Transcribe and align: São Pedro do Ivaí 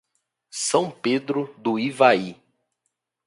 São 0.49 0.89
Pedro 0.89 1.53
do 1.59 1.77
Ivaí 1.77 2.35